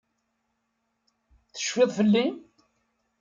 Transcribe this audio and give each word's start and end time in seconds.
Tecfiḍ 1.53 1.89
fell-i? 1.97 2.25